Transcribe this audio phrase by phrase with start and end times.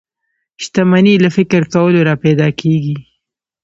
[0.63, 2.95] شتمني له فکر کولو را پيدا کېږي.